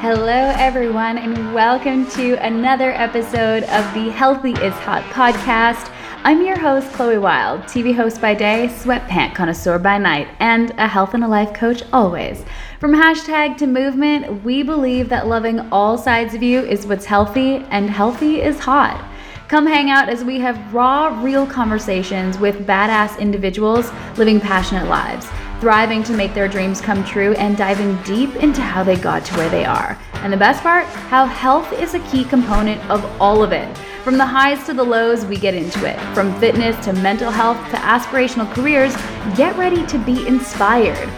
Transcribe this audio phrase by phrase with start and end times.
[0.00, 5.92] Hello, everyone, and welcome to another episode of the Healthy is Hot podcast.
[6.24, 10.88] I'm your host, Chloe Wilde, TV host by day, sweatpant connoisseur by night, and a
[10.88, 12.42] health and a life coach always.
[12.78, 17.56] From hashtag to movement, we believe that loving all sides of you is what's healthy,
[17.68, 19.06] and healthy is hot.
[19.48, 25.28] Come hang out as we have raw, real conversations with badass individuals living passionate lives,
[25.60, 29.36] thriving to make their dreams come true, and diving deep into how they got to
[29.36, 29.98] where they are.
[30.14, 33.76] And the best part, how health is a key component of all of it.
[34.02, 36.00] From the highs to the lows, we get into it.
[36.14, 38.96] From fitness to mental health to aspirational careers,
[39.36, 41.08] get ready to be inspired.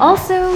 [0.00, 0.52] Also,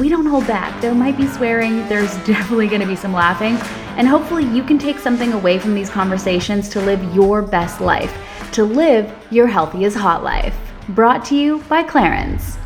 [0.00, 0.80] we don't hold back.
[0.80, 3.56] There might be swearing, there's definitely going to be some laughing,
[3.96, 8.12] and hopefully you can take something away from these conversations to live your best life,
[8.52, 10.56] to live your healthiest hot life.
[10.90, 12.57] Brought to you by Clarins.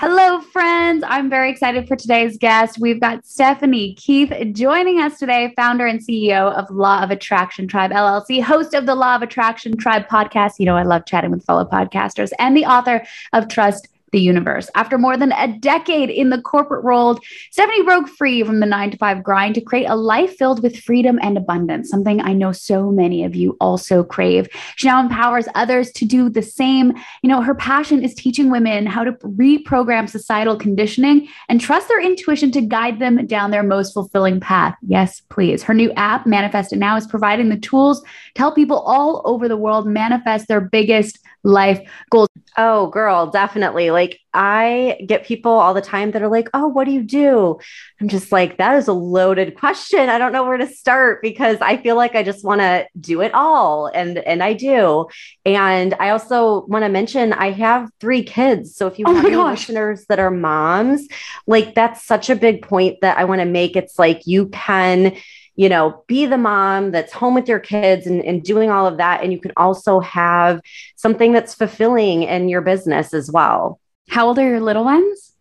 [0.00, 1.04] Hello, friends.
[1.06, 2.78] I'm very excited for today's guest.
[2.80, 7.90] We've got Stephanie Keith joining us today, founder and CEO of Law of Attraction Tribe
[7.90, 10.52] LLC, host of the Law of Attraction Tribe podcast.
[10.58, 14.70] You know, I love chatting with fellow podcasters, and the author of Trust the universe.
[14.74, 18.90] After more than a decade in the corporate world, Stephanie broke free from the nine
[18.90, 22.52] to five grind to create a life filled with freedom and abundance, something I know
[22.52, 24.48] so many of you also crave.
[24.76, 26.92] She now empowers others to do the same.
[27.22, 32.00] You know, her passion is teaching women how to reprogram societal conditioning and trust their
[32.00, 34.76] intuition to guide them down their most fulfilling path.
[34.82, 35.62] Yes, please.
[35.62, 38.02] Her new app, Manifest It Now, is providing the tools
[38.34, 42.28] to help people all over the world manifest their biggest life goals.
[42.56, 43.90] Oh, girl, definitely.
[43.90, 47.58] Like I get people all the time that are like, "Oh, what do you do?"
[48.00, 50.08] I'm just like, "That is a loaded question.
[50.08, 53.22] I don't know where to start because I feel like I just want to do
[53.22, 55.06] it all." And and I do.
[55.44, 58.76] And I also want to mention I have 3 kids.
[58.76, 61.08] So if you oh have listeners that are moms,
[61.46, 63.76] like that's such a big point that I want to make.
[63.76, 65.16] It's like you can
[65.60, 68.96] you know, be the mom that's home with your kids and, and doing all of
[68.96, 69.22] that.
[69.22, 70.62] And you can also have
[70.96, 73.78] something that's fulfilling in your business as well.
[74.08, 75.34] How old are your little ones?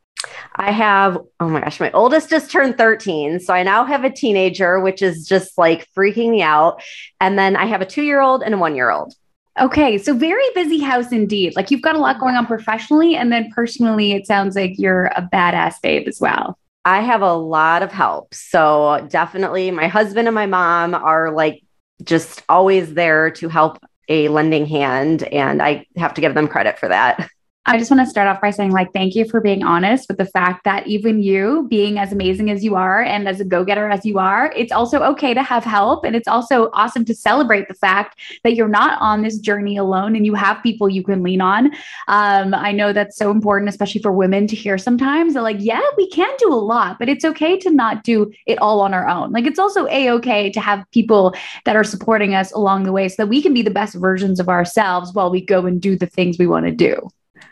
[0.57, 3.39] I have, oh my gosh, my oldest just turned 13.
[3.39, 6.83] So I now have a teenager, which is just like freaking me out.
[7.21, 9.13] And then I have a two year old and a one year old.
[9.57, 11.55] Okay, so very busy house indeed.
[11.55, 15.05] Like you've got a lot going on professionally, and then personally, it sounds like you're
[15.15, 16.59] a badass babe as well.
[16.89, 18.33] I have a lot of help.
[18.33, 21.61] So definitely my husband and my mom are like
[22.03, 23.77] just always there to help
[24.07, 25.21] a lending hand.
[25.21, 27.29] And I have to give them credit for that.
[27.69, 30.17] I just want to start off by saying, like, thank you for being honest with
[30.17, 33.63] the fact that even you, being as amazing as you are and as a go
[33.63, 36.03] getter as you are, it's also okay to have help.
[36.03, 40.15] And it's also awesome to celebrate the fact that you're not on this journey alone
[40.15, 41.67] and you have people you can lean on.
[42.07, 45.87] Um, I know that's so important, especially for women to hear sometimes that, like, yeah,
[45.95, 49.07] we can do a lot, but it's okay to not do it all on our
[49.07, 49.31] own.
[49.31, 53.07] Like, it's also a okay to have people that are supporting us along the way
[53.09, 55.95] so that we can be the best versions of ourselves while we go and do
[55.95, 57.07] the things we want to do.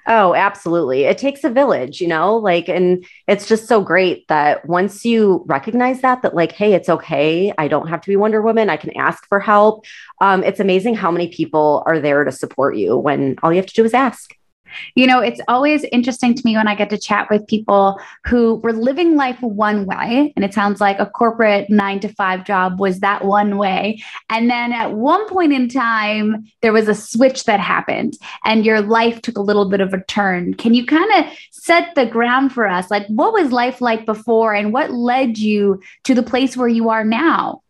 [0.09, 1.03] Oh, absolutely.
[1.03, 5.43] It takes a village, you know, like, and it's just so great that once you
[5.47, 7.53] recognize that, that like, hey, it's okay.
[7.57, 8.69] I don't have to be Wonder Woman.
[8.69, 9.85] I can ask for help.
[10.21, 13.65] Um, it's amazing how many people are there to support you when all you have
[13.65, 14.33] to do is ask.
[14.95, 18.55] You know, it's always interesting to me when I get to chat with people who
[18.55, 20.33] were living life one way.
[20.35, 24.01] And it sounds like a corporate nine to five job was that one way.
[24.29, 28.81] And then at one point in time, there was a switch that happened and your
[28.81, 30.53] life took a little bit of a turn.
[30.53, 32.91] Can you kind of set the ground for us?
[32.91, 36.89] Like, what was life like before and what led you to the place where you
[36.89, 37.61] are now?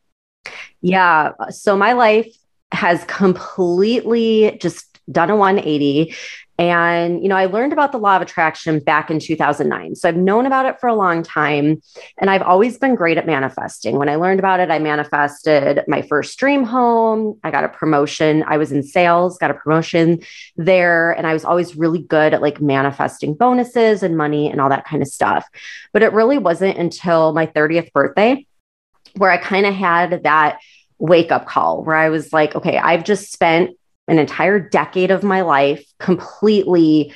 [0.81, 1.31] Yeah.
[1.50, 2.28] So my life
[2.72, 6.13] has completely just done a 180
[6.59, 9.95] and, you know, I learned about the law of attraction back in 2009.
[9.95, 11.81] So I've known about it for a long time.
[12.18, 13.97] And I've always been great at manifesting.
[13.97, 17.40] When I learned about it, I manifested my first dream home.
[17.44, 18.44] I got a promotion.
[18.47, 20.22] I was in sales, got a promotion
[20.56, 21.12] there.
[21.12, 24.85] And I was always really good at like manifesting bonuses and money and all that
[24.85, 25.47] kind of stuff.
[25.94, 28.47] But it really wasn't until my 30th birthday
[29.16, 30.59] where I kind of had that
[30.97, 35.23] wake up call where I was like, okay, I've just spent an entire decade of
[35.23, 37.13] my life completely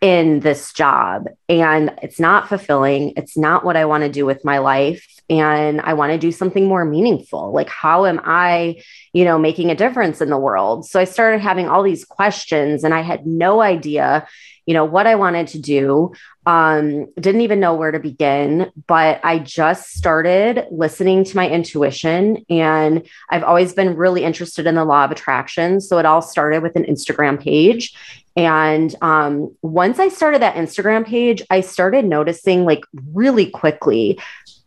[0.00, 3.12] in this job and it's not fulfilling.
[3.16, 5.06] It's not what I want to do with my life.
[5.32, 7.52] And I want to do something more meaningful.
[7.52, 8.82] Like, how am I,
[9.14, 10.84] you know, making a difference in the world?
[10.84, 14.28] So I started having all these questions and I had no idea,
[14.66, 16.12] you know, what I wanted to do.
[16.44, 22.44] Um, didn't even know where to begin, but I just started listening to my intuition.
[22.50, 25.80] And I've always been really interested in the law of attraction.
[25.80, 27.94] So it all started with an Instagram page.
[28.36, 34.18] And um, once I started that Instagram page, I started noticing like really quickly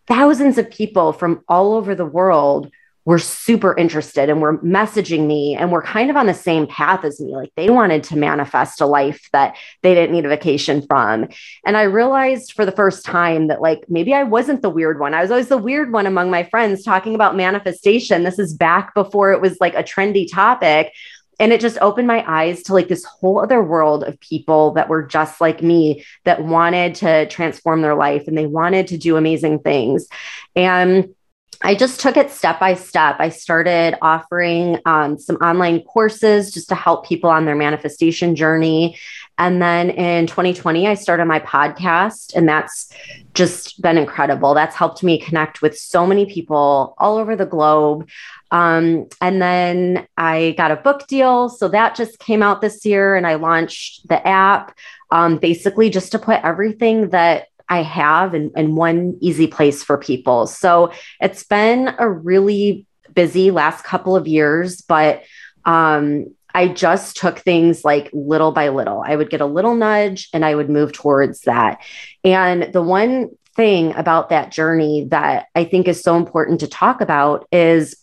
[0.08, 2.72] thousands of people from all over the world
[3.06, 7.06] were super interested and were messaging me and were kind of on the same path
[7.06, 7.36] as me.
[7.36, 11.28] Like they wanted to manifest a life that they didn't need a vacation from.
[11.66, 15.14] And I realized for the first time that like maybe I wasn't the weird one.
[15.14, 18.24] I was always the weird one among my friends talking about manifestation.
[18.24, 20.92] This is back before it was like a trendy topic.
[21.40, 24.90] And it just opened my eyes to like this whole other world of people that
[24.90, 29.18] were just like me that wanted to transform their life and they wanted to do
[29.18, 30.08] amazing things.
[30.56, 31.14] And
[31.62, 33.16] I just took it step by step.
[33.20, 38.98] I started offering um, some online courses just to help people on their manifestation journey.
[39.38, 42.90] And then in 2020, I started my podcast, and that's
[43.34, 44.54] just been incredible.
[44.54, 48.08] That's helped me connect with so many people all over the globe.
[48.52, 51.50] Um, and then I got a book deal.
[51.50, 54.78] So that just came out this year, and I launched the app
[55.12, 59.98] um, basically just to put everything that I have in, in one easy place for
[59.98, 60.48] people.
[60.48, 65.24] So it's been a really busy last couple of years, but
[65.66, 69.04] um, I just took things like little by little.
[69.06, 71.82] I would get a little nudge and I would move towards that.
[72.24, 77.02] And the one thing about that journey that I think is so important to talk
[77.02, 77.96] about is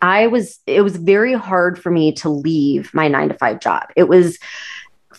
[0.00, 3.88] I was, it was very hard for me to leave my nine to five job.
[3.96, 4.38] It was,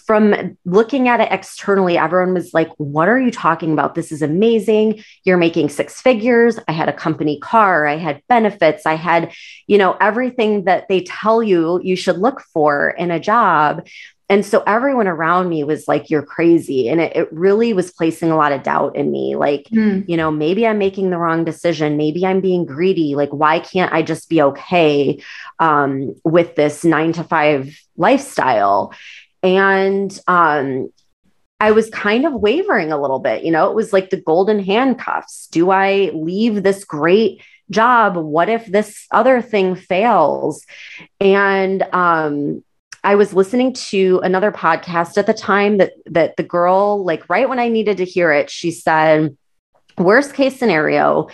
[0.06, 3.96] from looking at it externally, everyone was like, What are you talking about?
[3.96, 5.04] This is amazing.
[5.24, 6.60] You're making six figures.
[6.68, 7.88] I had a company car.
[7.88, 8.86] I had benefits.
[8.86, 9.34] I had,
[9.68, 13.88] you know, everything that they tell you you should look for in a job.
[14.28, 16.88] And so everyone around me was like, You're crazy.
[16.90, 19.36] And it, it really was placing a lot of doubt in me.
[19.36, 20.08] Like, mm.
[20.08, 21.98] you know, maybe I'm making the wrong decision.
[21.98, 23.16] Maybe I'm being greedy.
[23.16, 25.22] Like, why can't I just be okay
[25.60, 28.94] um, with this nine to five lifestyle?
[29.46, 30.90] And um,
[31.60, 33.44] I was kind of wavering a little bit.
[33.44, 35.48] You know, it was like the golden handcuffs.
[35.48, 38.18] Do I leave this great job?
[38.18, 40.66] What if this other thing fails?
[41.22, 42.64] And um,
[43.04, 47.48] I was listening to another podcast at the time that that the girl, like right
[47.48, 49.38] when I needed to hear it, she said,
[49.96, 51.28] "Worst case scenario,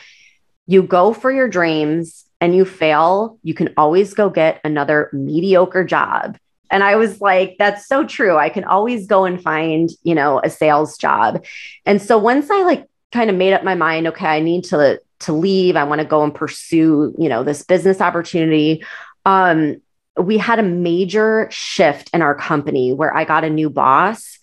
[0.68, 3.40] you go for your dreams and you fail.
[3.42, 6.38] You can always go get another mediocre job."
[6.72, 8.38] And I was like, that's so true.
[8.38, 11.44] I can always go and find, you know, a sales job.
[11.86, 15.00] And so once I like kind of made up my mind, okay, I need to
[15.20, 15.76] to leave.
[15.76, 18.84] I want to go and pursue, you know, this business opportunity.
[19.26, 19.82] Um,
[20.18, 24.40] we had a major shift in our company where I got a new boss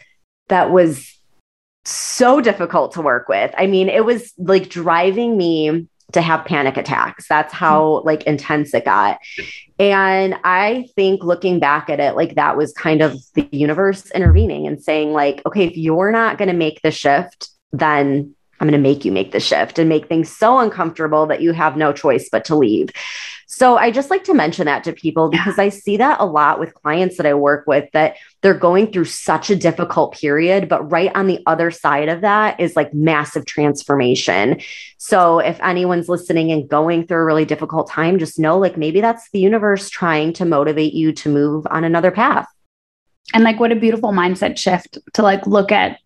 [0.48, 1.18] that was
[1.84, 3.52] so difficult to work with.
[3.56, 7.26] I mean, it was like driving me to have panic attacks.
[7.28, 7.58] That's hmm.
[7.58, 9.18] how like intense it got.
[9.78, 14.66] And I think looking back at it, like that was kind of the universe intervening
[14.66, 18.80] and saying, like, okay, if you're not going to make the shift, then I'm going
[18.80, 21.92] to make you make the shift and make things so uncomfortable that you have no
[21.92, 22.90] choice but to leave.
[23.46, 25.64] So I just like to mention that to people because yeah.
[25.64, 29.06] I see that a lot with clients that I work with that they're going through
[29.06, 33.46] such a difficult period, but right on the other side of that is like massive
[33.46, 34.60] transformation.
[34.98, 39.00] So if anyone's listening and going through a really difficult time, just know like maybe
[39.00, 42.46] that's the universe trying to motivate you to move on another path.
[43.34, 45.98] And like what a beautiful mindset shift to like look at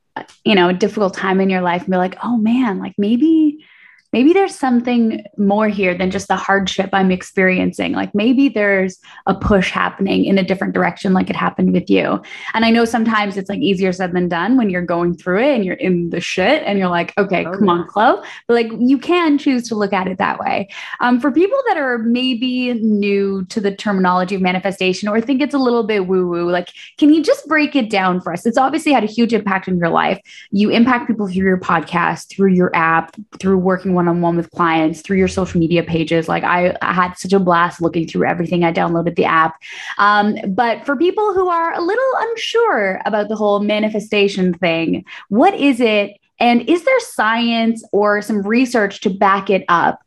[0.45, 3.65] you know a difficult time in your life and be like oh man like maybe
[4.13, 7.93] maybe there's something more here than just the hardship I'm experiencing.
[7.93, 12.21] Like maybe there's a push happening in a different direction, like it happened with you.
[12.55, 15.55] And I know sometimes it's like easier said than done when you're going through it
[15.55, 17.73] and you're in the shit and you're like, okay, oh, come yeah.
[17.73, 18.23] on, Chloe.
[18.47, 20.69] But like you can choose to look at it that way.
[21.01, 25.55] Um, for people that are maybe new to the terminology of manifestation or think it's
[25.55, 28.45] a little bit woo woo, like, can you just break it down for us?
[28.45, 30.21] It's obviously had a huge impact in your life.
[30.51, 34.51] You impact people through your podcast, through your app, through working one on one with
[34.51, 36.29] clients through your social media pages.
[36.29, 38.65] Like I, I, had such a blast looking through everything.
[38.65, 39.61] I downloaded the app.
[39.99, 45.55] Um, but for people who are a little unsure about the whole manifestation thing, what
[45.55, 46.19] is it?
[46.41, 50.01] And is there science or some research to back it up?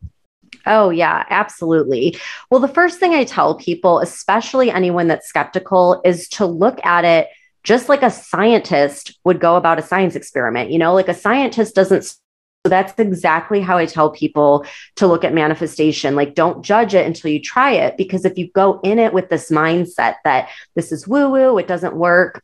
[0.66, 2.18] Oh, yeah, absolutely.
[2.50, 7.06] Well, the first thing I tell people, especially anyone that's skeptical, is to look at
[7.06, 7.28] it
[7.64, 10.72] just like a scientist would go about a science experiment.
[10.72, 12.16] You know, like a scientist doesn't
[12.65, 16.15] so that's exactly how I tell people to look at manifestation.
[16.15, 17.95] Like, don't judge it until you try it.
[17.95, 21.67] Because if you go in it with this mindset that this is woo woo, it
[21.67, 22.43] doesn't work,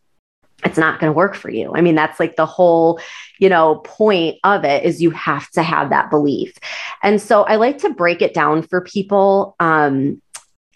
[0.63, 1.73] it's not going to work for you.
[1.73, 2.99] I mean, that's like the whole,
[3.39, 6.53] you know, point of it is you have to have that belief.
[7.01, 9.55] And so I like to break it down for people.
[9.59, 10.21] Um,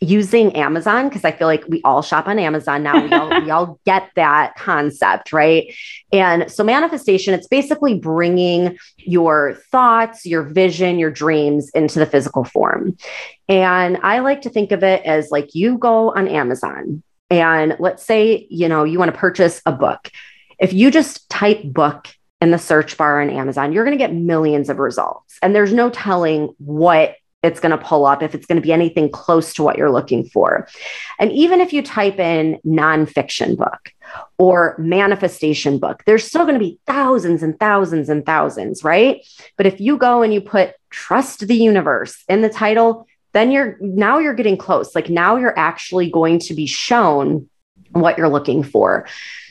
[0.05, 3.03] using Amazon because I feel like we all shop on Amazon now.
[3.03, 5.73] We all, we all get that concept, right?
[6.11, 12.43] And so manifestation, it's basically bringing your thoughts, your vision, your dreams into the physical
[12.43, 12.97] form.
[13.49, 18.03] And I like to think of it as like you go on Amazon and let's
[18.03, 20.11] say, you know, you want to purchase a book.
[20.59, 22.07] If you just type book
[22.41, 25.37] in the search bar on Amazon, you're going to get millions of results.
[25.41, 28.73] And there's no telling what it's going to pull up, if it's going to be
[28.73, 30.67] anything close to what you're looking for.
[31.19, 33.91] And even if you type in nonfiction book
[34.37, 39.25] or manifestation book, there's still going to be thousands and thousands and thousands, right?
[39.57, 43.77] But if you go and you put trust the universe in the title, then you're
[43.79, 44.95] now you're getting close.
[44.95, 47.49] Like now you're actually going to be shown
[47.91, 49.07] what you're looking for.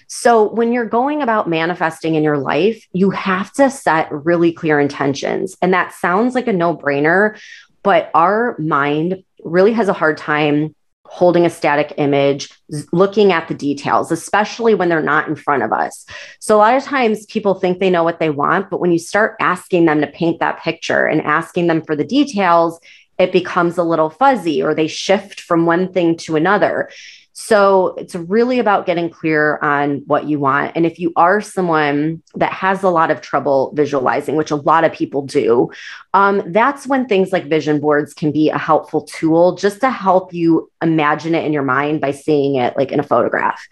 [0.07, 4.79] So, when you're going about manifesting in your life, you have to set really clear
[4.79, 5.57] intentions.
[5.61, 7.39] And that sounds like a no brainer,
[7.85, 10.75] but our mind really has a hard time
[11.07, 12.49] holding a static image,
[12.93, 16.07] looking at the details, especially when they're not in front of us.
[16.41, 18.99] So, a lot of times people think they know what they want, but when you
[18.99, 22.81] start asking them to paint that picture and asking them for the details,
[23.19, 26.91] it becomes a little fuzzy or they shift from one thing to another.
[27.37, 30.73] So it's really about getting clear on what you want.
[30.77, 34.85] And if you are someone that has a lot of trouble visualizing, which a lot
[34.85, 35.71] of people do,
[36.15, 40.33] um, that's when things like vision boards can be a helpful tool just to help
[40.33, 43.67] you imagine it in your mind by seeing it like in a photograph.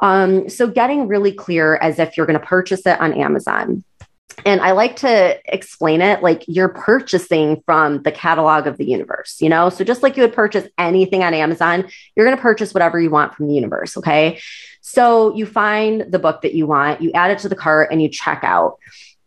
[0.00, 3.84] Um, so getting really clear as if you're going to purchase it on Amazon.
[4.44, 9.36] And I like to explain it like you're purchasing from the catalog of the universe,
[9.40, 9.68] you know?
[9.68, 13.10] So just like you would purchase anything on Amazon, you're going to purchase whatever you
[13.10, 13.96] want from the universe.
[13.96, 14.40] Okay.
[14.80, 18.00] So you find the book that you want, you add it to the cart, and
[18.00, 18.78] you check out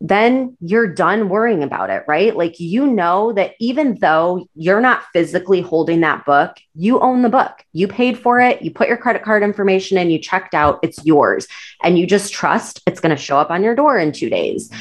[0.03, 2.35] then you're done worrying about it, right?
[2.35, 7.29] Like you know that even though you're not physically holding that book, you own the
[7.29, 7.63] book.
[7.71, 11.05] You paid for it, you put your credit card information in, you checked out, it's
[11.05, 11.47] yours.
[11.83, 14.71] And you just trust it's going to show up on your door in two days.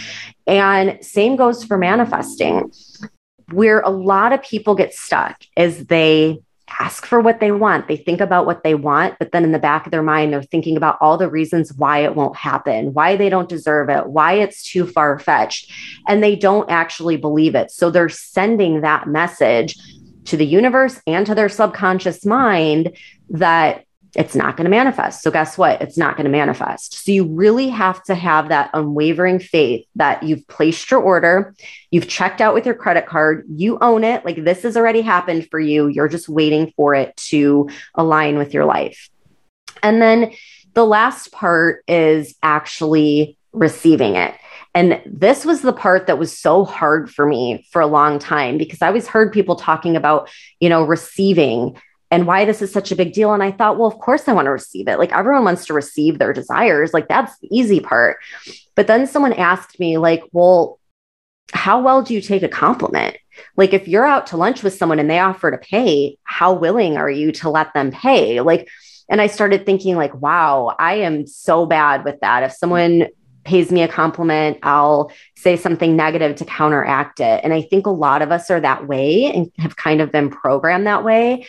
[0.47, 2.73] And same goes for manifesting.
[3.53, 6.41] Where a lot of people get stuck is they
[6.79, 7.89] ask for what they want.
[7.89, 10.43] They think about what they want, but then in the back of their mind, they're
[10.43, 14.35] thinking about all the reasons why it won't happen, why they don't deserve it, why
[14.35, 15.73] it's too far fetched.
[16.07, 17.71] And they don't actually believe it.
[17.71, 19.77] So they're sending that message
[20.27, 22.97] to the universe and to their subconscious mind
[23.31, 25.23] that it's not going to manifest.
[25.23, 25.81] So, guess what?
[25.81, 27.05] It's not going to manifest.
[27.05, 31.55] So, you really have to have that unwavering faith that you've placed your order,
[31.91, 34.25] you've checked out with your credit card, you own it.
[34.25, 35.87] Like this has already happened for you.
[35.87, 39.09] You're just waiting for it to align with your life.
[39.83, 40.33] And then
[40.75, 44.35] the last part is actually receiving it.
[44.75, 48.57] And this was the part that was so hard for me for a long time
[48.57, 51.77] because I always heard people talking about, you know, receiving
[52.11, 53.33] and why this is such a big deal.
[53.33, 54.99] And I thought, well, of course I want to receive it.
[54.99, 56.93] Like everyone wants to receive their desires.
[56.93, 58.19] Like that's the easy part.
[58.75, 60.79] But then someone asked me, like, well,
[61.53, 63.17] how well do you take a compliment?
[63.57, 66.97] Like if you're out to lunch with someone and they offer to pay, how willing
[66.97, 68.41] are you to let them pay?
[68.41, 68.69] Like,
[69.09, 72.45] and I started thinking, like, wow, I am so bad with that.
[72.45, 73.09] If someone
[73.45, 77.41] pays me a compliment, I'll say something negative to counteract it.
[77.43, 80.31] And I think a lot of us are that way and have kind of been
[80.31, 81.47] programmed that way.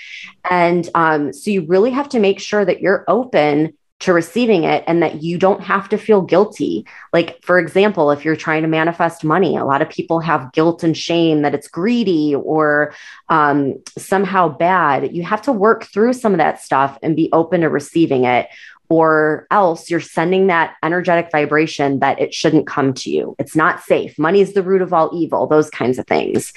[0.50, 4.83] And um, so you really have to make sure that you're open to receiving it
[4.88, 6.86] and that you don't have to feel guilty.
[7.13, 10.83] Like, for example, if you're trying to manifest money, a lot of people have guilt
[10.83, 12.95] and shame that it's greedy or
[13.29, 15.15] um, somehow bad.
[15.15, 18.48] You have to work through some of that stuff and be open to receiving it
[18.91, 23.33] or else you're sending that energetic vibration that it shouldn't come to you.
[23.39, 24.19] It's not safe.
[24.19, 26.51] Money is the root of all evil, those kinds of things.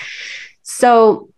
[0.65, 1.31] So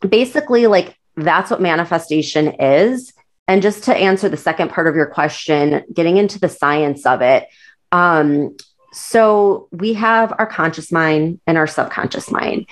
[0.00, 3.12] basically, like that's what manifestation is.
[3.46, 7.20] And just to answer the second part of your question, getting into the science of
[7.20, 7.46] it.
[7.92, 8.56] Um,
[8.94, 12.68] so we have our conscious mind and our subconscious mind.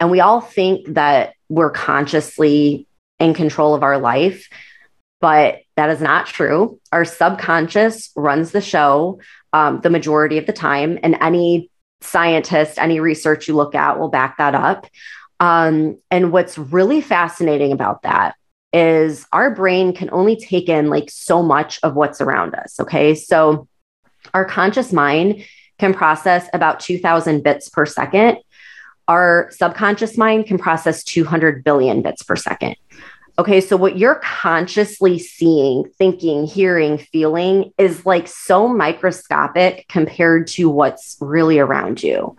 [0.00, 2.88] And we all think that we're consciously
[3.20, 4.48] in control of our life.
[5.20, 6.78] But that is not true.
[6.92, 9.18] Our subconscious runs the show
[9.54, 11.70] um, the majority of the time, and any
[12.02, 14.86] scientist, any research you look at will back that up.
[15.40, 18.34] Um, and what's really fascinating about that
[18.74, 22.78] is our brain can only take in like so much of what's around us.
[22.78, 23.14] Okay.
[23.14, 23.66] So
[24.34, 25.46] our conscious mind
[25.78, 28.36] can process about 2000 bits per second.
[29.08, 32.76] Our subconscious mind can process 200 billion bits per second.
[33.38, 40.68] Okay, so what you're consciously seeing, thinking, hearing, feeling is like so microscopic compared to
[40.68, 42.36] what's really around you.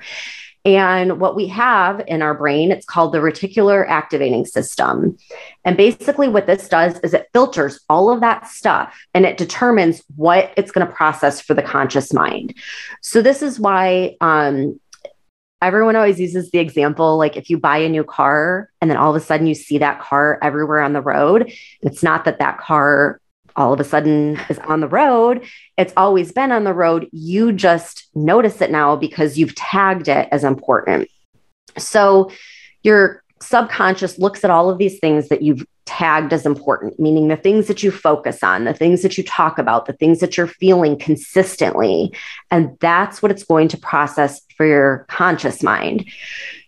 [0.64, 5.18] And what we have in our brain, it's called the reticular activating system.
[5.66, 10.04] And basically, what this does is it filters all of that stuff and it determines
[10.16, 12.54] what it's going to process for the conscious mind.
[13.02, 14.80] So, this is why um,
[15.62, 19.16] everyone always uses the example like if you buy a new car and then all
[19.16, 21.52] of a sudden you see that car everywhere on the road,
[21.82, 23.20] it's not that that car
[23.56, 25.46] all of a sudden is on the road.
[25.78, 27.08] It's always been on the road.
[27.12, 31.10] You just notice it now because you've tagged it as important.
[31.78, 32.32] So
[32.84, 37.36] your subconscious looks at all of these things that you've tagged as important, meaning the
[37.36, 40.48] things that you focus on, the things that you talk about, the things that you're
[40.48, 42.14] feeling consistently.
[42.50, 46.06] And that's what it's going to process for your conscious mind.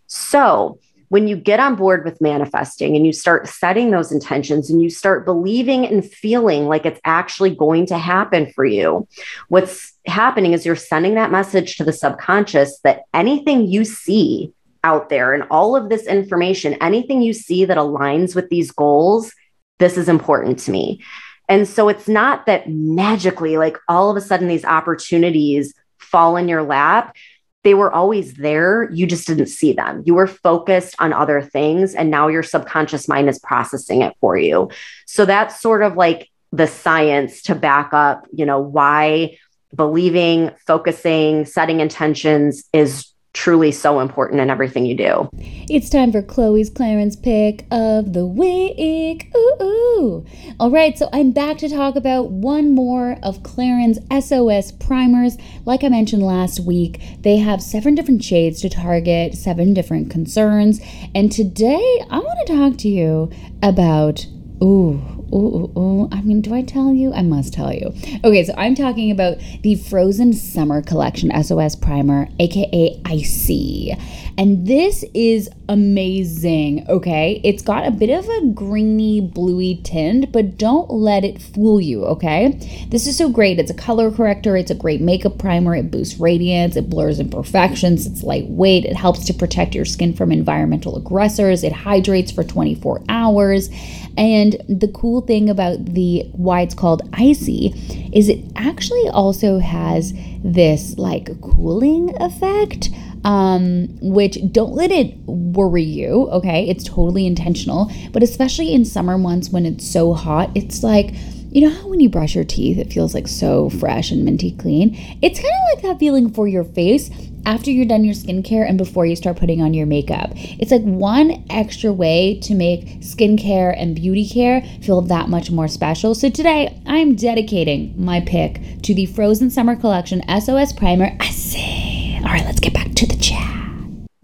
[0.07, 4.81] So, when you get on board with manifesting and you start setting those intentions and
[4.81, 9.07] you start believing and feeling like it's actually going to happen for you,
[9.47, 14.51] what's happening is you're sending that message to the subconscious that anything you see
[14.83, 19.33] out there and all of this information, anything you see that aligns with these goals,
[19.79, 21.03] this is important to me.
[21.49, 26.47] And so it's not that magically, like all of a sudden, these opportunities fall in
[26.47, 27.15] your lap
[27.63, 28.89] they were always there.
[28.91, 30.03] You just didn't see them.
[30.05, 31.95] You were focused on other things.
[31.95, 34.69] And now your subconscious mind is processing it for you.
[35.07, 39.37] So that's sort of like the science to back up, you know, why
[39.73, 45.27] believing, focusing, setting intentions is truly so important in everything you do.
[45.69, 49.31] It's time for Chloe's Clarins pick of the week.
[49.35, 50.25] Ooh, ooh.
[50.59, 55.37] All right, so I'm back to talk about one more of Clarins SOS primers.
[55.65, 60.79] Like I mentioned last week, they have seven different shades to target seven different concerns.
[61.15, 63.31] And today I want to talk to you
[63.63, 64.27] about,
[64.61, 66.09] ooh, Ooh, ooh, ooh.
[66.11, 67.11] I mean, do I tell you?
[67.11, 67.93] I must tell you.
[68.23, 73.95] Okay, so I'm talking about the Frozen Summer Collection SOS Primer, aka Icy.
[74.35, 77.39] And this is amazing, okay?
[77.43, 82.03] It's got a bit of a greeny, bluey tint, but don't let it fool you,
[82.05, 82.59] okay?
[82.89, 83.59] This is so great.
[83.59, 88.07] It's a color corrector, it's a great makeup primer, it boosts radiance, it blurs imperfections,
[88.07, 93.03] it's lightweight, it helps to protect your skin from environmental aggressors, it hydrates for 24
[93.09, 93.69] hours.
[94.17, 97.73] And the cool thing about the why it's called icy
[98.13, 102.89] is it actually also has this like cooling effect
[103.23, 106.67] um, which don't let it worry you, okay?
[106.67, 111.11] It's totally intentional, but especially in summer months when it's so hot, it's like,
[111.51, 114.51] you know how when you brush your teeth, it feels like so fresh and minty
[114.51, 114.97] clean?
[115.21, 117.09] It's kind of like that feeling for your face
[117.45, 120.31] after you're done your skincare and before you start putting on your makeup.
[120.35, 125.67] It's like one extra way to make skincare and beauty care feel that much more
[125.67, 126.15] special.
[126.15, 131.15] So today, I'm dedicating my pick to the Frozen Summer Collection SOS Primer.
[131.19, 133.49] Icy, all right, let's get back to the chat.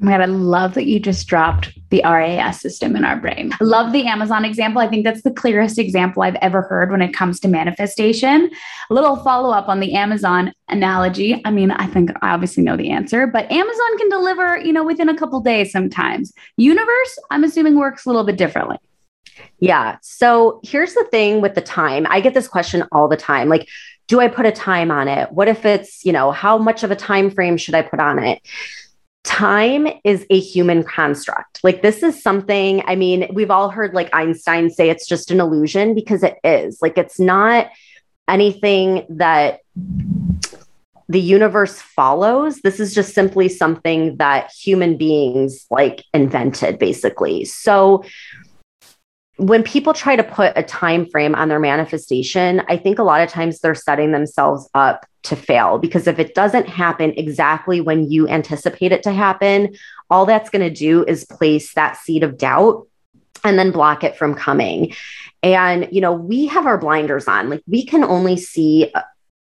[0.02, 3.52] Oh my God, I love that you just dropped the RAS system in our brain.
[3.60, 4.82] I love the Amazon example.
[4.82, 8.50] I think that's the clearest example I've ever heard when it comes to manifestation.
[8.90, 11.42] A little follow up on the Amazon analogy.
[11.46, 14.84] I mean, I think I obviously know the answer, but Amazon can deliver, you know,
[14.84, 16.32] within a couple days sometimes.
[16.58, 18.78] Universe, I'm assuming works a little bit differently.
[19.60, 19.98] Yeah.
[20.02, 22.06] So here's the thing with the time.
[22.10, 23.50] I get this question all the time.
[23.50, 23.68] Like,
[24.08, 25.32] do I put a time on it?
[25.32, 28.20] What if it's, you know, how much of a time frame should I put on
[28.20, 28.42] it?
[29.24, 31.60] Time is a human construct.
[31.64, 35.40] Like, this is something, I mean, we've all heard like Einstein say it's just an
[35.40, 36.82] illusion because it is.
[36.82, 37.70] Like, it's not
[38.28, 39.60] anything that
[41.10, 42.62] the universe follows.
[42.62, 47.46] This is just simply something that human beings like invented, basically.
[47.46, 48.04] So,
[49.40, 53.22] when people try to put a time frame on their manifestation i think a lot
[53.22, 58.10] of times they're setting themselves up to fail because if it doesn't happen exactly when
[58.10, 59.74] you anticipate it to happen
[60.10, 62.88] all that's going to do is place that seed of doubt
[63.44, 64.94] and then block it from coming.
[65.42, 67.50] And you know we have our blinders on.
[67.50, 68.92] Like we can only see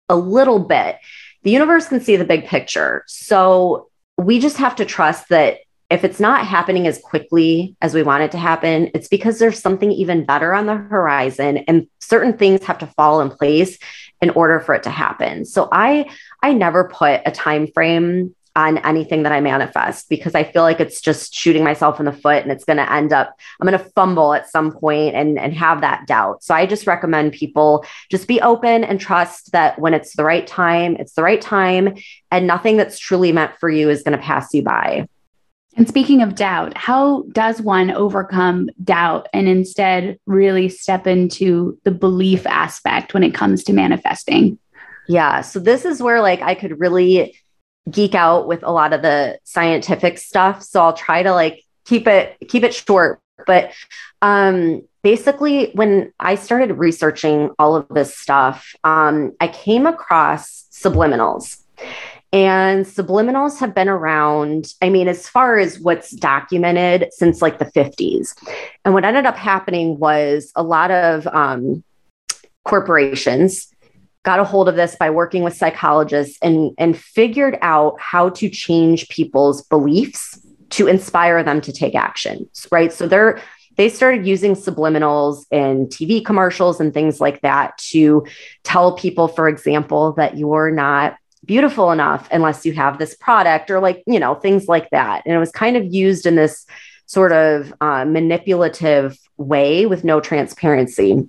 [0.07, 0.97] a, little bit.
[1.43, 3.03] The universe can see the big picture.
[3.07, 5.59] So we just have to trust that
[5.89, 9.59] if it's not happening as quickly as we want it to happen, it's because there's
[9.59, 13.79] something even better on the horizon and certain things have to fall in place
[14.21, 15.45] in order for it to happen.
[15.45, 16.09] So I
[16.43, 20.79] I never put a time frame on anything that I manifest because I feel like
[20.79, 23.77] it's just shooting myself in the foot and it's going to end up I'm going
[23.77, 26.43] to fumble at some point and and have that doubt.
[26.43, 30.45] So I just recommend people just be open and trust that when it's the right
[30.45, 31.95] time, it's the right time
[32.29, 35.07] and nothing that's truly meant for you is going to pass you by.
[35.77, 41.91] And speaking of doubt, how does one overcome doubt and instead really step into the
[41.91, 44.57] belief aspect when it comes to manifesting?
[45.07, 45.41] Yeah.
[45.41, 47.35] So this is where like I could really
[47.89, 50.63] geek out with a lot of the scientific stuff.
[50.63, 53.19] So I'll try to like keep it keep it short.
[53.47, 53.71] But
[54.21, 61.57] um, basically, when I started researching all of this stuff, um, I came across subliminals.
[62.31, 67.65] And subliminals have been around, I mean, as far as what's documented since like the
[67.65, 68.35] 50s.
[68.85, 71.83] And what ended up happening was a lot of um,
[72.65, 73.67] corporations
[74.23, 78.49] got a hold of this by working with psychologists and, and figured out how to
[78.49, 80.39] change people's beliefs
[80.71, 82.93] to inspire them to take action, right?
[82.93, 83.41] So they're
[83.77, 88.25] they started using subliminals in TV commercials and things like that to
[88.65, 91.15] tell people, for example, that you're not
[91.49, 95.23] beautiful enough unless you have this product or like, you know, things like that.
[95.25, 96.63] And it was kind of used in this
[97.07, 101.27] sort of uh, manipulative way with no transparency.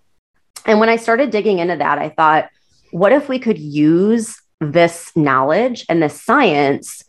[0.67, 2.51] And when I started digging into that, I thought,
[2.91, 7.03] what if we could use this knowledge and this science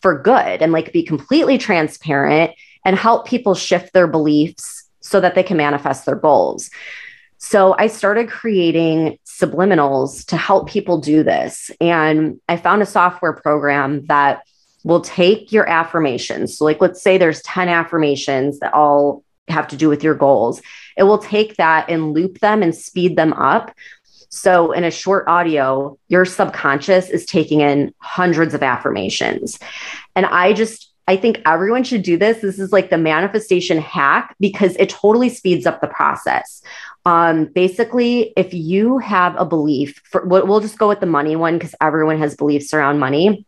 [0.00, 2.52] for good and like be completely transparent
[2.86, 6.70] and help people shift their beliefs so that they can manifest their goals.
[7.44, 11.70] So I started creating subliminals to help people do this.
[11.78, 14.42] And I found a software program that
[14.82, 16.56] will take your affirmations.
[16.56, 20.62] So, like, let's say there's 10 affirmations that all have to do with your goals.
[20.96, 23.74] It will take that and loop them and speed them up
[24.34, 29.60] so, in a short audio, your subconscious is taking in hundreds of affirmations.
[30.16, 32.38] And I just, I think everyone should do this.
[32.38, 36.62] This is like the manifestation hack because it totally speeds up the process.
[37.06, 41.58] Um, basically, if you have a belief, for, we'll just go with the money one
[41.58, 43.46] because everyone has beliefs around money.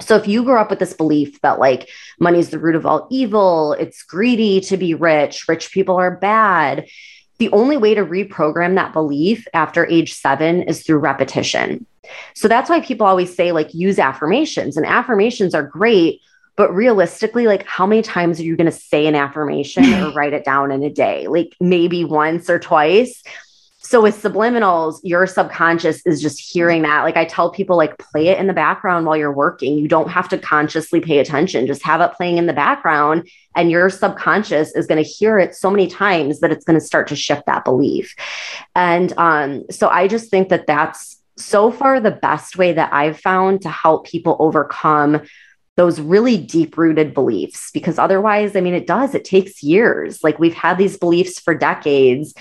[0.00, 1.88] So if you grew up with this belief that like
[2.18, 6.16] money is the root of all evil, it's greedy to be rich, rich people are
[6.16, 6.86] bad,
[7.38, 11.86] the only way to reprogram that belief after age seven is through repetition.
[12.34, 16.20] So that's why people always say, like, use affirmations, and affirmations are great.
[16.56, 20.32] But realistically, like, how many times are you going to say an affirmation or write
[20.32, 21.26] it down in a day?
[21.28, 23.22] Like, maybe once or twice.
[23.84, 27.02] So with subliminals, your subconscious is just hearing that.
[27.02, 29.76] Like I tell people, like play it in the background while you're working.
[29.76, 31.66] You don't have to consciously pay attention.
[31.66, 35.54] Just have it playing in the background, and your subconscious is going to hear it
[35.54, 38.14] so many times that it's going to start to shift that belief.
[38.76, 43.18] And um, so I just think that that's so far the best way that I've
[43.18, 45.22] found to help people overcome
[45.76, 50.38] those really deep rooted beliefs because otherwise i mean it does it takes years like
[50.38, 52.34] we've had these beliefs for decades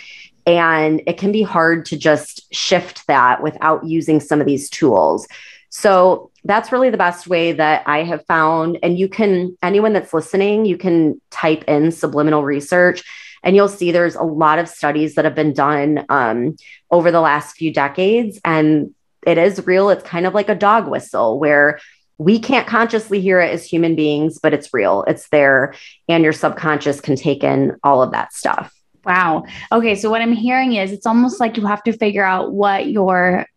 [0.46, 5.28] and it can be hard to just shift that without using some of these tools.
[5.70, 8.80] So that's really the best way that I have found.
[8.82, 13.04] And you can, anyone that's listening, you can type in subliminal research
[13.44, 16.56] and you'll see there's a lot of studies that have been done um,
[16.90, 18.40] over the last few decades.
[18.44, 18.94] And
[19.26, 19.90] it is real.
[19.90, 21.80] It's kind of like a dog whistle where
[22.22, 25.74] we can't consciously hear it as human beings, but it's real, it's there,
[26.08, 28.72] and your subconscious can take in all of that stuff.
[29.04, 29.46] Wow.
[29.72, 29.96] Okay.
[29.96, 33.48] So what I'm hearing is it's almost like you have to figure out what your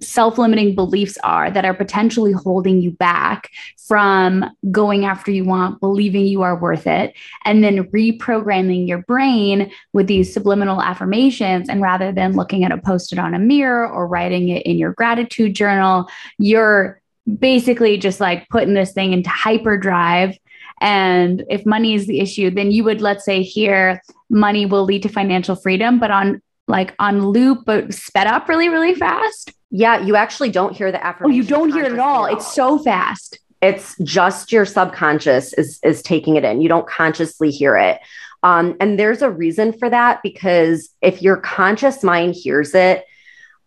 [0.00, 3.50] self limiting beliefs are that are potentially holding you back
[3.88, 7.14] from going after you want, believing you are worth it,
[7.44, 11.68] and then reprogramming your brain with these subliminal affirmations.
[11.68, 14.78] And rather than looking at a post it on a mirror or writing it in
[14.78, 17.01] your gratitude journal, you're
[17.38, 20.36] basically just like putting this thing into hyperdrive
[20.82, 25.04] and if money is the issue, then you would, let's say, here, money will lead
[25.04, 29.52] to financial freedom, but on like on loop, but sped up really, really fast.
[29.70, 31.32] Yeah, you actually don't hear the affirmation.
[31.32, 32.24] Oh, you don't hear it at all.
[32.26, 33.38] It's so fast.
[33.60, 36.60] It's just your subconscious is is taking it in.
[36.60, 38.00] You don't consciously hear it.
[38.42, 43.04] Um, and there's a reason for that because if your conscious mind hears it,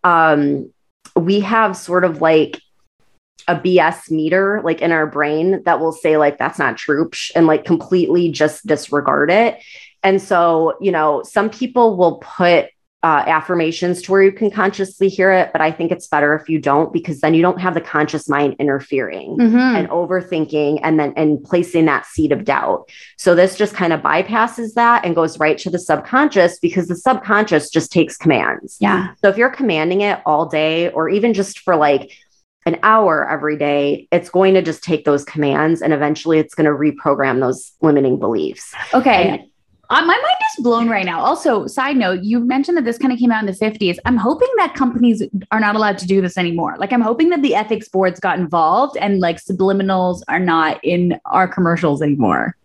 [0.03, 0.69] um,
[1.15, 2.59] we have sort of like
[3.47, 7.47] a BS meter like in our brain that will say like that's not true and
[7.47, 9.61] like completely just disregard it.
[10.03, 12.69] And so, you know, some people will put
[13.05, 16.49] uh, affirmations to where you can consciously hear it, but I think it's better if
[16.49, 19.55] you don't because then you don't have the conscious mind interfering mm-hmm.
[19.55, 22.89] and overthinking and then and placing that seed of doubt.
[23.19, 26.95] So this just kind of bypasses that and goes right to the subconscious because the
[26.95, 28.77] subconscious just takes commands.
[28.79, 29.13] Yeah.
[29.21, 32.11] So if you're commanding it all day or even just for like
[32.65, 36.65] an hour every day, it's going to just take those commands and eventually it's going
[36.65, 38.73] to reprogram those limiting beliefs.
[38.93, 39.29] Okay.
[39.29, 39.41] And,
[39.91, 41.19] uh, my mind is blown right now.
[41.19, 43.97] Also, side note, you mentioned that this kind of came out in the 50s.
[44.05, 46.75] I'm hoping that companies are not allowed to do this anymore.
[46.79, 51.19] Like, I'm hoping that the ethics boards got involved and like subliminals are not in
[51.25, 52.55] our commercials anymore.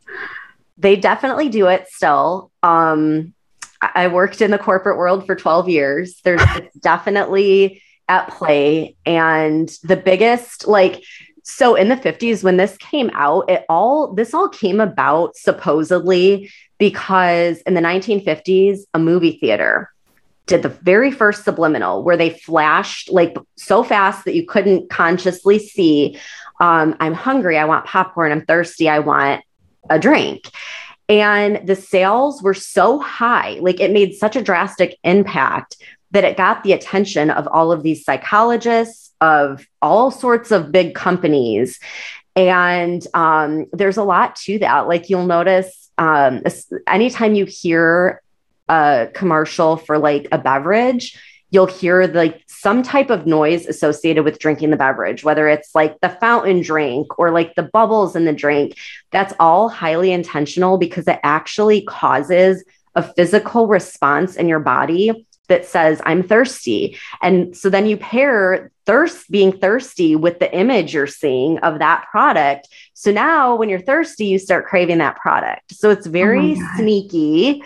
[0.78, 2.50] They definitely do it still.
[2.62, 3.34] Um,
[3.82, 6.20] I worked in the corporate world for 12 years.
[6.24, 6.42] There's
[6.80, 8.96] definitely at play.
[9.06, 11.02] And the biggest, like,
[11.42, 16.50] so in the 50s when this came out it all this all came about supposedly
[16.78, 19.90] because in the 1950s a movie theater
[20.46, 25.58] did the very first subliminal where they flashed like so fast that you couldn't consciously
[25.58, 26.18] see
[26.60, 29.42] um, i'm hungry i want popcorn i'm thirsty i want
[29.88, 30.50] a drink
[31.08, 35.76] and the sales were so high like it made such a drastic impact
[36.12, 40.94] that it got the attention of all of these psychologists of all sorts of big
[40.94, 41.78] companies.
[42.36, 44.88] And um, there's a lot to that.
[44.88, 46.42] Like you'll notice um,
[46.86, 48.22] anytime you hear
[48.68, 51.18] a commercial for like a beverage,
[51.50, 56.00] you'll hear like some type of noise associated with drinking the beverage, whether it's like
[56.00, 58.76] the fountain drink or like the bubbles in the drink.
[59.10, 65.66] That's all highly intentional because it actually causes a physical response in your body that
[65.66, 66.96] says, I'm thirsty.
[67.20, 72.06] And so then you pair thirst, being thirsty with the image you're seeing of that
[72.10, 72.68] product.
[72.94, 75.74] So now when you're thirsty, you start craving that product.
[75.74, 77.62] So it's very oh sneaky.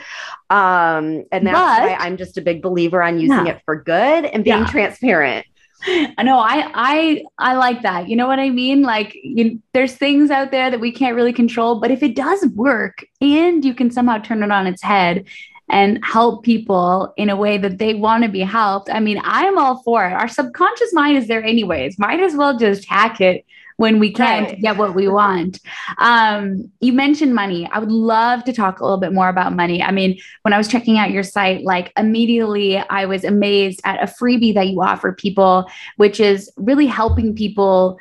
[0.51, 3.53] Um, and that's but, why I'm just a big believer on using yeah.
[3.53, 4.71] it for good and being yeah.
[4.71, 5.47] transparent.
[5.87, 8.09] I know I I I like that.
[8.09, 8.83] You know what I mean?
[8.83, 12.47] Like you, there's things out there that we can't really control, but if it does
[12.55, 15.27] work and you can somehow turn it on its head
[15.71, 18.91] and help people in a way that they want to be helped.
[18.91, 20.13] I mean, I'm all for it.
[20.13, 21.99] Our subconscious mind is there anyways.
[21.99, 23.45] Might as well just hack it
[23.77, 24.51] when we can right.
[24.51, 25.59] to get what we want.
[25.99, 27.69] Um, you mentioned money.
[27.73, 29.83] I would love to talk a little bit more about money.
[29.83, 34.03] I mean, when I was checking out your site, like immediately I was amazed at
[34.03, 37.99] a freebie that you offer people, which is really helping people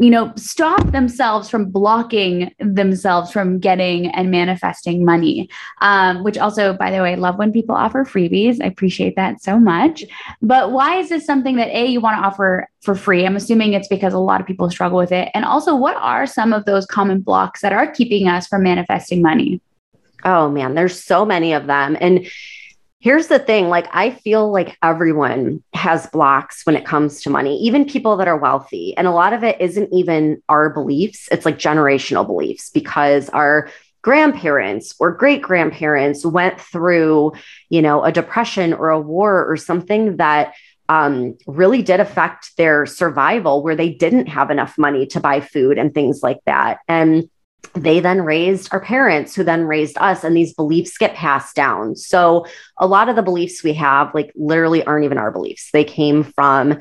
[0.00, 5.50] you know, stop themselves from blocking themselves from getting and manifesting money.
[5.82, 8.62] Um, which also, by the way, I love when people offer freebies.
[8.62, 10.02] I appreciate that so much.
[10.40, 13.26] But why is this something that A, you want to offer for free?
[13.26, 15.28] I'm assuming it's because a lot of people struggle with it.
[15.34, 19.20] And also, what are some of those common blocks that are keeping us from manifesting
[19.20, 19.60] money?
[20.24, 21.98] Oh man, there's so many of them.
[22.00, 22.26] And
[23.00, 27.56] Here's the thing like, I feel like everyone has blocks when it comes to money,
[27.60, 28.94] even people that are wealthy.
[28.94, 33.70] And a lot of it isn't even our beliefs, it's like generational beliefs because our
[34.02, 37.32] grandparents or great grandparents went through,
[37.70, 40.52] you know, a depression or a war or something that
[40.90, 45.78] um, really did affect their survival where they didn't have enough money to buy food
[45.78, 46.80] and things like that.
[46.86, 47.30] And
[47.74, 51.94] they then raised our parents who then raised us and these beliefs get passed down.
[51.94, 52.46] So
[52.78, 55.70] a lot of the beliefs we have like literally aren't even our beliefs.
[55.72, 56.78] They came from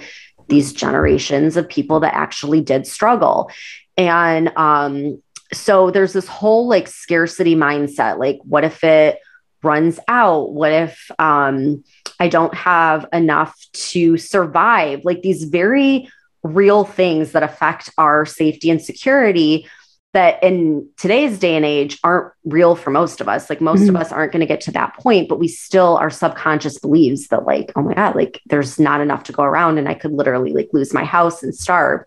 [0.47, 3.51] these generations of people that actually did struggle.
[3.97, 9.19] And um so there's this whole like scarcity mindset like what if it
[9.61, 10.53] runs out?
[10.53, 11.83] What if um
[12.19, 15.01] i don't have enough to survive?
[15.03, 16.09] Like these very
[16.41, 19.67] real things that affect our safety and security
[20.13, 23.49] that in today's day and age aren't real for most of us.
[23.49, 23.95] Like most mm-hmm.
[23.95, 27.27] of us aren't going to get to that point, but we still, our subconscious believes
[27.27, 30.11] that, like, oh my God, like there's not enough to go around and I could
[30.11, 32.05] literally like lose my house and starve.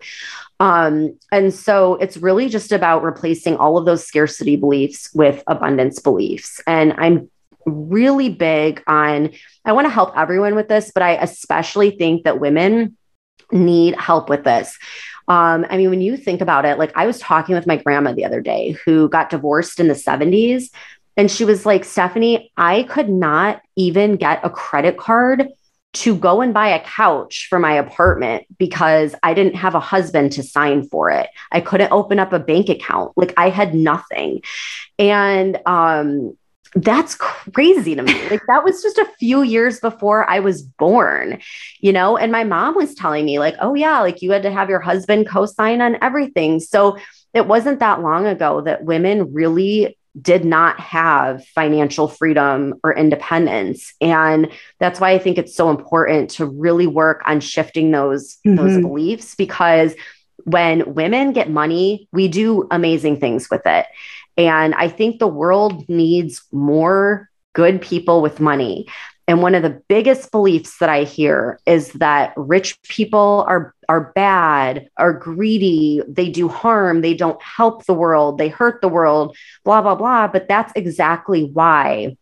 [0.59, 5.99] Um, and so it's really just about replacing all of those scarcity beliefs with abundance
[5.99, 6.61] beliefs.
[6.67, 7.29] And I'm
[7.65, 9.31] really big on,
[9.63, 12.97] I want to help everyone with this, but I especially think that women
[13.51, 14.77] need help with this
[15.27, 18.13] um, I mean, when you think about it, like I was talking with my grandma
[18.13, 20.69] the other day who got divorced in the 70s.
[21.15, 25.47] And she was like, Stephanie, I could not even get a credit card
[25.93, 30.31] to go and buy a couch for my apartment because I didn't have a husband
[30.33, 31.29] to sign for it.
[31.51, 33.13] I couldn't open up a bank account.
[33.15, 34.41] Like I had nothing.
[34.97, 36.35] And um,
[36.75, 38.29] that's crazy to me.
[38.29, 41.39] Like that was just a few years before I was born,
[41.79, 42.17] you know?
[42.17, 44.79] And my mom was telling me, like, oh, yeah, like you had to have your
[44.79, 46.59] husband co sign on everything.
[46.59, 46.97] So
[47.33, 53.95] it wasn't that long ago that women really did not have financial freedom or independence
[53.99, 58.55] and that's why i think it's so important to really work on shifting those mm-hmm.
[58.55, 59.95] those beliefs because
[60.43, 63.87] when women get money we do amazing things with it
[64.37, 68.87] and I think the world needs more good people with money.
[69.27, 74.11] And one of the biggest beliefs that I hear is that rich people are, are
[74.15, 79.37] bad, are greedy, they do harm, they don't help the world, they hurt the world,
[79.63, 80.27] blah, blah, blah.
[80.27, 82.17] But that's exactly why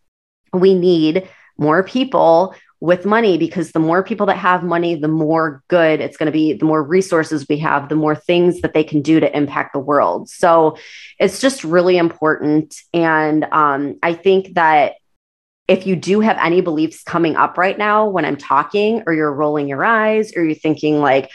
[0.54, 5.63] we need more people with money because the more people that have money, the more
[5.67, 8.83] good it's going to be, the more resources we have, the more things that they
[8.83, 10.27] can do to impact the world.
[10.29, 10.77] So
[11.19, 12.75] it's just really important.
[12.91, 14.95] And um, I think that
[15.67, 19.31] if you do have any beliefs coming up right now when I'm talking, or you're
[19.31, 21.29] rolling your eyes, or you're thinking, like,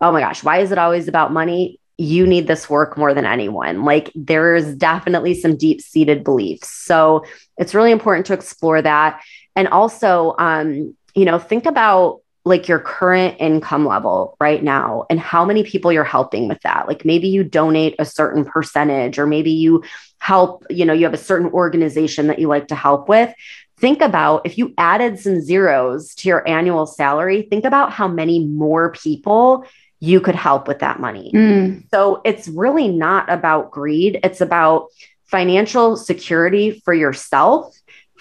[0.00, 1.78] oh my gosh, why is it always about money?
[2.00, 3.84] you need this work more than anyone.
[3.84, 6.68] Like there's definitely some deep seated beliefs.
[6.68, 7.24] So
[7.56, 9.20] it's really important to explore that.
[9.58, 15.18] And also, um, you know, think about like your current income level right now and
[15.18, 16.86] how many people you're helping with that.
[16.86, 19.82] Like maybe you donate a certain percentage, or maybe you
[20.20, 23.34] help, you know, you have a certain organization that you like to help with.
[23.78, 28.46] Think about if you added some zeros to your annual salary, think about how many
[28.46, 29.64] more people
[29.98, 31.32] you could help with that money.
[31.34, 31.82] Mm.
[31.92, 34.86] So it's really not about greed, it's about
[35.24, 37.76] financial security for yourself,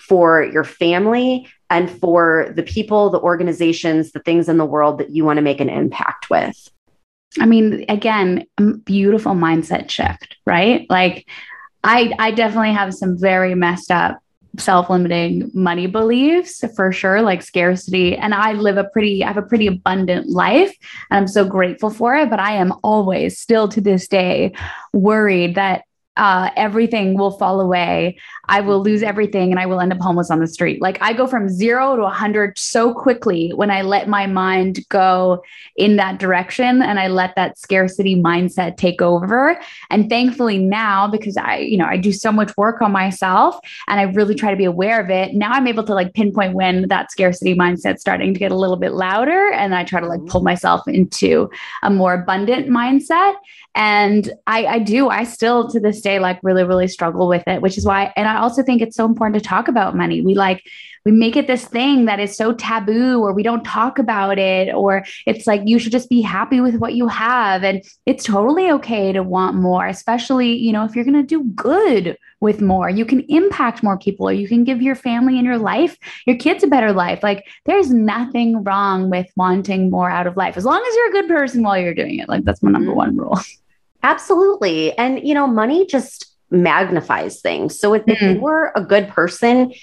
[0.08, 5.10] for your family, and for the people, the organizations, the things in the world that
[5.10, 6.70] you want to make an impact with.
[7.39, 8.46] I mean, again,
[8.84, 10.86] beautiful mindset shift, right?
[10.89, 11.28] Like
[11.84, 14.20] I I definitely have some very messed up
[14.58, 19.41] self-limiting money beliefs for sure like scarcity and i live a pretty i have a
[19.41, 20.76] pretty abundant life
[21.12, 24.52] and i'm so grateful for it but i am always still to this day
[24.93, 25.84] worried that
[26.17, 28.17] uh, everything will fall away.
[28.49, 30.82] I will lose everything and I will end up homeless on the street.
[30.82, 35.43] Like I go from zero to 100 so quickly when I let my mind go
[35.75, 39.60] in that direction and I let that scarcity mindset take over.
[39.89, 43.99] And thankfully now, because I, you know, I do so much work on myself and
[43.99, 46.88] I really try to be aware of it, now I'm able to like pinpoint when
[46.88, 49.51] that scarcity mindset's starting to get a little bit louder.
[49.51, 51.49] And I try to like pull myself into
[51.84, 53.36] a more abundant mindset.
[53.77, 57.61] And I, I do, I still to this day like really, really struggle with it,
[57.61, 60.19] which is why, and I also think it's so important to talk about money.
[60.19, 60.63] We like,
[61.07, 64.73] we make it this thing that is so taboo or we don't talk about it
[64.73, 68.69] or it's like you should just be happy with what you have and it's totally
[68.69, 72.89] okay to want more especially you know if you're going to do good with more
[72.89, 76.35] you can impact more people or you can give your family and your life your
[76.35, 80.65] kids a better life like there's nothing wrong with wanting more out of life as
[80.65, 82.97] long as you're a good person while you're doing it like that's my number mm-hmm.
[82.97, 83.39] one rule
[84.03, 88.13] absolutely and you know money just magnifies things so if, mm.
[88.13, 89.73] if you're a good person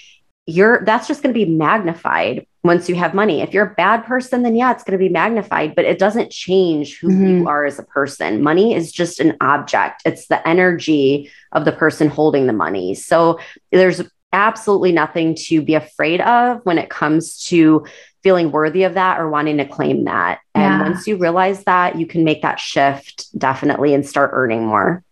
[0.47, 3.41] you're that's just going to be magnified once you have money.
[3.41, 6.31] If you're a bad person, then yeah, it's going to be magnified, but it doesn't
[6.31, 7.27] change who mm-hmm.
[7.27, 8.41] you are as a person.
[8.41, 12.95] Money is just an object, it's the energy of the person holding the money.
[12.95, 13.39] So
[13.71, 14.01] there's
[14.35, 17.85] absolutely nothing to be afraid of when it comes to
[18.21, 20.39] feeling worthy of that or wanting to claim that.
[20.53, 20.81] And yeah.
[20.81, 25.03] once you realize that, you can make that shift definitely and start earning more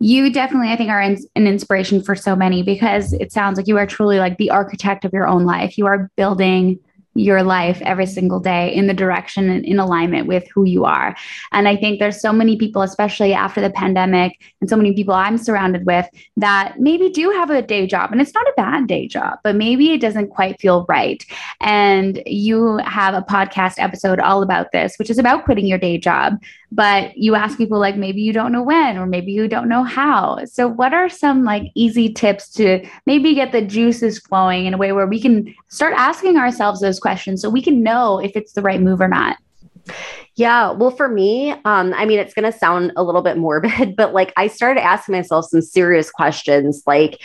[0.00, 3.66] you definitely, I think, are in, an inspiration for so many because it sounds like
[3.66, 5.76] you are truly like the architect of your own life.
[5.76, 6.78] You are building
[7.18, 11.16] your life every single day in the direction and in alignment with who you are.
[11.52, 15.14] And I think there's so many people, especially after the pandemic, and so many people
[15.14, 18.12] I'm surrounded with that maybe do have a day job.
[18.12, 21.24] And it's not a bad day job, but maybe it doesn't quite feel right.
[21.60, 25.98] And you have a podcast episode all about this, which is about quitting your day
[25.98, 26.40] job.
[26.70, 29.84] But you ask people like maybe you don't know when or maybe you don't know
[29.84, 30.44] how.
[30.44, 34.78] So, what are some like easy tips to maybe get the juices flowing in a
[34.78, 37.07] way where we can start asking ourselves those questions?
[37.08, 39.38] Questions so we can know if it's the right move or not.
[40.34, 43.96] Yeah, well, for me, um, I mean, it's going to sound a little bit morbid,
[43.96, 47.20] but like I started asking myself some serious questions like,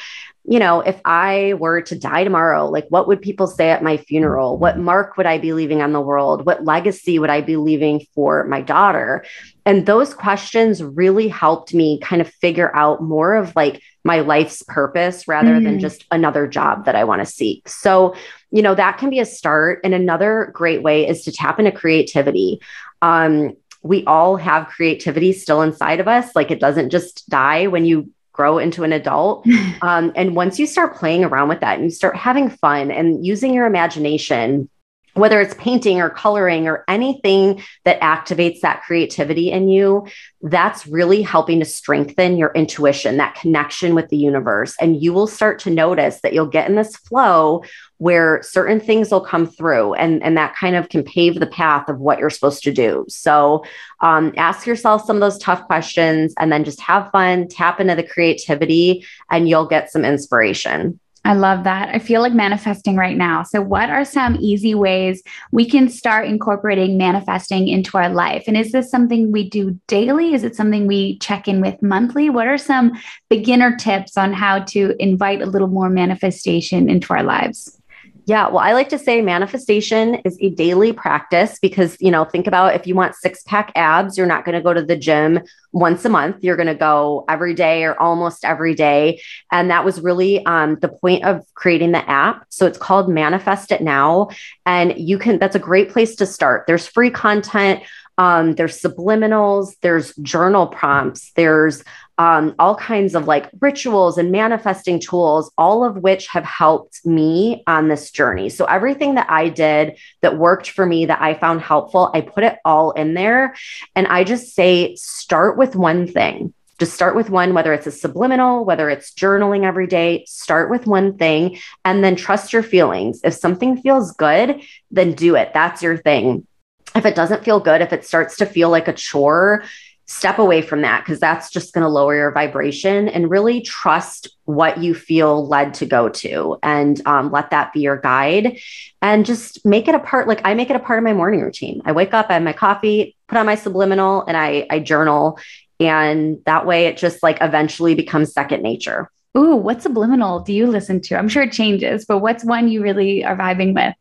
[0.45, 3.97] you know, if I were to die tomorrow, like what would people say at my
[3.97, 4.57] funeral?
[4.57, 6.45] What mark would I be leaving on the world?
[6.45, 9.25] What legacy would I be leaving for my daughter?
[9.65, 14.63] And those questions really helped me kind of figure out more of like my life's
[14.63, 15.63] purpose rather mm.
[15.63, 17.69] than just another job that I want to seek.
[17.69, 18.15] So,
[18.53, 19.81] you know, that can be a start.
[19.83, 22.61] And another great way is to tap into creativity.
[23.01, 26.35] Um, we all have creativity still inside of us.
[26.35, 29.45] Like it doesn't just die when you grow into an adult.
[29.81, 33.25] Um, and once you start playing around with that and you start having fun and
[33.25, 34.69] using your imagination,
[35.13, 40.07] whether it's painting or coloring or anything that activates that creativity in you,
[40.41, 44.75] that's really helping to strengthen your intuition, that connection with the universe.
[44.81, 47.63] And you will start to notice that you'll get in this flow
[47.97, 51.87] where certain things will come through and, and that kind of can pave the path
[51.87, 53.05] of what you're supposed to do.
[53.07, 53.63] So
[54.01, 57.95] um, ask yourself some of those tough questions and then just have fun, tap into
[57.95, 60.99] the creativity, and you'll get some inspiration.
[61.25, 61.87] I love that.
[61.89, 63.43] I feel like manifesting right now.
[63.43, 68.43] So, what are some easy ways we can start incorporating manifesting into our life?
[68.47, 70.33] And is this something we do daily?
[70.33, 72.29] Is it something we check in with monthly?
[72.29, 72.91] What are some
[73.29, 77.79] beginner tips on how to invite a little more manifestation into our lives?
[78.25, 82.47] Yeah, well, I like to say manifestation is a daily practice because, you know, think
[82.47, 85.41] about if you want six pack abs, you're not going to go to the gym
[85.73, 86.37] once a month.
[86.41, 89.21] You're going to go every day or almost every day.
[89.51, 92.45] And that was really um, the point of creating the app.
[92.47, 94.29] So it's called Manifest It Now.
[94.65, 96.65] And you can, that's a great place to start.
[96.65, 97.83] There's free content
[98.19, 101.83] Um, there's subliminals, there's journal prompts, there's
[102.17, 107.63] um, all kinds of like rituals and manifesting tools, all of which have helped me
[107.67, 108.49] on this journey.
[108.49, 112.43] So, everything that I did that worked for me, that I found helpful, I put
[112.43, 113.55] it all in there.
[113.95, 116.53] And I just say, start with one thing.
[116.79, 120.87] Just start with one, whether it's a subliminal, whether it's journaling every day, start with
[120.87, 123.21] one thing and then trust your feelings.
[123.23, 124.61] If something feels good,
[124.91, 125.51] then do it.
[125.53, 126.47] That's your thing.
[126.95, 129.63] If it doesn't feel good, if it starts to feel like a chore,
[130.05, 134.27] step away from that because that's just going to lower your vibration and really trust
[134.45, 138.59] what you feel led to go to and um, let that be your guide
[139.01, 141.39] and just make it a part like i make it a part of my morning
[141.39, 144.79] routine i wake up i have my coffee put on my subliminal and i i
[144.79, 145.39] journal
[145.79, 150.67] and that way it just like eventually becomes second nature Ooh, what subliminal do you
[150.67, 151.17] listen to?
[151.17, 153.95] I'm sure it changes, but what's one you really are vibing with?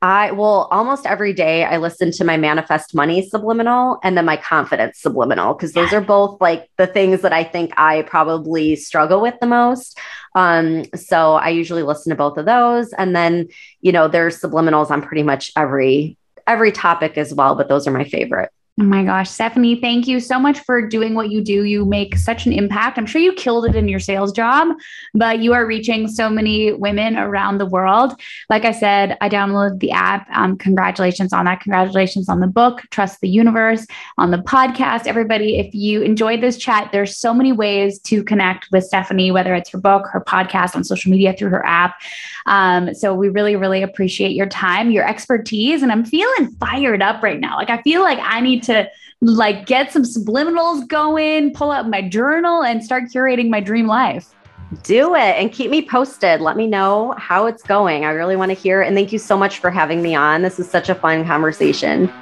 [0.00, 4.36] I will almost every day I listen to my manifest money subliminal and then my
[4.36, 9.20] confidence subliminal because those are both like the things that I think I probably struggle
[9.20, 9.98] with the most.
[10.36, 12.92] Um, so I usually listen to both of those.
[12.92, 13.48] And then,
[13.80, 17.90] you know, there's subliminals on pretty much every every topic as well, but those are
[17.90, 18.50] my favorite.
[18.80, 21.64] Oh my gosh, Stephanie, thank you so much for doing what you do.
[21.64, 22.96] You make such an impact.
[22.96, 24.68] I'm sure you killed it in your sales job,
[25.14, 28.12] but you are reaching so many women around the world.
[28.48, 30.28] Like I said, I downloaded the app.
[30.32, 31.60] Um, congratulations on that.
[31.60, 33.84] Congratulations on the book, Trust the Universe,
[34.16, 35.08] on the podcast.
[35.08, 39.56] Everybody, if you enjoyed this chat, there's so many ways to connect with Stephanie, whether
[39.56, 41.96] it's her book, her podcast, on social media, through her app.
[42.46, 45.82] Um, so we really, really appreciate your time, your expertise.
[45.82, 47.56] And I'm feeling fired up right now.
[47.56, 48.67] Like I feel like I need to
[49.20, 54.34] like get some subliminals going, pull out my journal and start curating my dream life.
[54.82, 56.40] Do it and keep me posted.
[56.40, 58.04] Let me know how it's going.
[58.04, 58.82] I really want to hear.
[58.82, 60.42] And thank you so much for having me on.
[60.42, 62.12] This is such a fun conversation.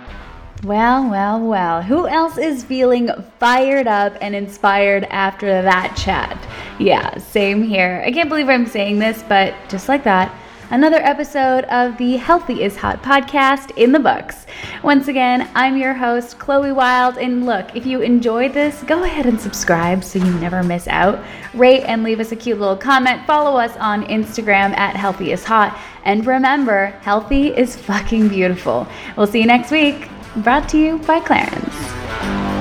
[0.62, 1.82] Well, well, well.
[1.82, 6.38] Who else is feeling fired up and inspired after that chat?
[6.78, 8.02] Yeah, same here.
[8.06, 10.34] I can't believe I'm saying this, but just like that,
[10.70, 14.46] another episode of the Healthy is Hot podcast in the books.
[14.82, 17.18] Once again, I'm your host, Chloe Wilde.
[17.18, 21.24] And look, if you enjoyed this, go ahead and subscribe so you never miss out.
[21.54, 23.26] Rate and leave us a cute little comment.
[23.26, 25.78] Follow us on Instagram at Healthy is Hot.
[26.04, 28.86] And remember, healthy is fucking beautiful.
[29.16, 32.55] We'll see you next week brought to you by Clarins.